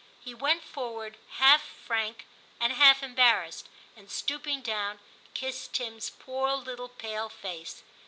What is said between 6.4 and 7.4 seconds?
little pale